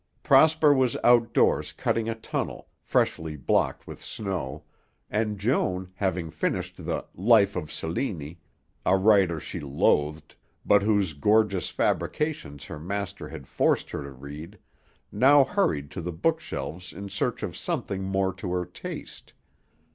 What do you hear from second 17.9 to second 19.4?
more to her taste.